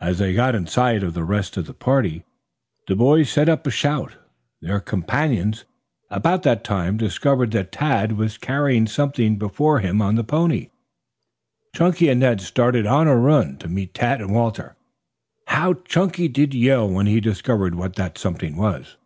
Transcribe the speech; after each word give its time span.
As 0.00 0.18
they 0.18 0.34
got 0.34 0.56
in 0.56 0.66
sight 0.66 1.04
of 1.04 1.14
the 1.14 1.22
rest 1.22 1.56
of 1.56 1.66
the 1.66 1.74
party, 1.74 2.24
the 2.88 2.96
boys 2.96 3.30
set 3.30 3.48
up 3.48 3.64
a 3.68 3.70
shout. 3.70 4.16
Their 4.60 4.80
companions, 4.80 5.64
about 6.10 6.42
that 6.42 6.64
time, 6.64 6.96
discovered 6.96 7.52
that 7.52 7.70
Tad 7.70 8.18
was 8.18 8.36
carrying 8.36 8.88
something 8.88 9.38
before 9.38 9.78
him 9.78 10.02
on 10.02 10.16
the 10.16 10.24
pony. 10.24 10.70
Chunky 11.72 12.08
and 12.08 12.18
Ned 12.18 12.40
started 12.40 12.84
on 12.84 13.06
a 13.06 13.16
run 13.16 13.56
to 13.58 13.68
meet 13.68 13.94
Tad 13.94 14.20
and 14.20 14.34
Walter. 14.34 14.74
How 15.46 15.74
Chunky 15.84 16.26
did 16.26 16.52
yell 16.52 16.90
when 16.90 17.06
he 17.06 17.20
discovered 17.20 17.76
what 17.76 17.94
that 17.94 18.18
something 18.18 18.56
was. 18.56 18.96